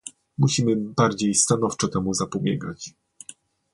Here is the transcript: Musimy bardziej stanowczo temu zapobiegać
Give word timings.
Musimy 0.37 0.75
bardziej 0.75 1.35
stanowczo 1.35 1.87
temu 1.87 2.13
zapobiegać 2.13 2.91